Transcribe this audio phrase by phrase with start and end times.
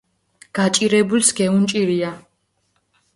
[0.55, 2.09] გაჭირებულს გეუნჭირია